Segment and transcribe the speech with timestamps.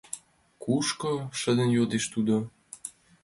[0.63, 2.35] —Кушко?— шыдын йодеш тудо.